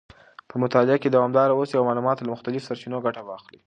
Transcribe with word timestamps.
په 0.49 0.55
مطالعه 0.63 0.97
کې 1.01 1.09
دوامداره 1.15 1.53
اوسئ 1.55 1.75
او 1.77 1.83
د 1.85 1.87
معلوماتو 1.87 2.25
له 2.25 2.31
مختلفو 2.33 2.67
سرچینو 2.69 3.03
ګټه 3.05 3.21
واخلئ. 3.23 3.57